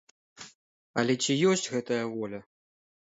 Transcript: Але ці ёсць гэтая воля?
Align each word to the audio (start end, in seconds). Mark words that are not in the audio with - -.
Але 1.01 1.13
ці 1.25 1.35
ёсць 1.51 1.65
гэтая 1.73 1.99
воля? 2.15 2.39